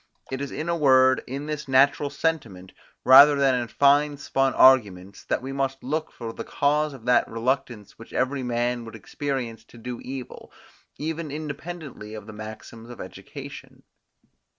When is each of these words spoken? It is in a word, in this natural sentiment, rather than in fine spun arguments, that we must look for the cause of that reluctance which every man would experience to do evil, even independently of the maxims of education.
It 0.31 0.41
is 0.41 0.49
in 0.51 0.67
a 0.67 0.75
word, 0.75 1.23
in 1.27 1.45
this 1.45 1.67
natural 1.67 2.09
sentiment, 2.09 2.71
rather 3.03 3.35
than 3.35 3.53
in 3.53 3.67
fine 3.67 4.17
spun 4.17 4.55
arguments, 4.55 5.23
that 5.25 5.43
we 5.43 5.51
must 5.51 5.83
look 5.83 6.11
for 6.11 6.33
the 6.33 6.43
cause 6.43 6.91
of 6.93 7.05
that 7.05 7.27
reluctance 7.29 7.99
which 7.99 8.11
every 8.11 8.41
man 8.41 8.83
would 8.85 8.95
experience 8.95 9.63
to 9.65 9.77
do 9.77 9.99
evil, 9.99 10.51
even 10.97 11.29
independently 11.29 12.15
of 12.15 12.25
the 12.25 12.33
maxims 12.33 12.89
of 12.89 12.99
education. 12.99 13.83